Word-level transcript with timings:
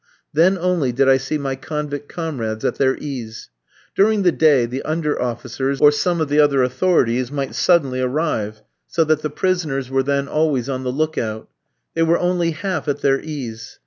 Then 0.33 0.57
only 0.57 0.91
did 0.91 1.07
I 1.07 1.17
see 1.17 1.37
my 1.37 1.55
convict 1.55 2.09
comrades 2.09 2.65
at 2.65 2.79
their 2.79 2.97
ease. 2.97 3.51
During 3.93 4.23
the 4.23 4.31
day 4.31 4.65
the 4.65 4.81
under 4.81 5.21
officers, 5.21 5.79
or 5.79 5.91
some 5.91 6.19
of 6.19 6.27
the 6.27 6.39
other 6.39 6.63
authorities, 6.63 7.31
might 7.31 7.53
suddenly 7.53 8.01
arrive, 8.01 8.63
so 8.87 9.03
that 9.03 9.21
the 9.21 9.29
prisoners 9.29 9.91
were 9.91 10.01
then 10.01 10.27
always 10.27 10.67
on 10.67 10.81
the 10.83 10.91
look 10.91 11.19
out. 11.19 11.49
They 11.93 12.01
were 12.01 12.17
only 12.17 12.49
half 12.49 12.87
at 12.87 13.01
their 13.01 13.19
ease. 13.21 13.77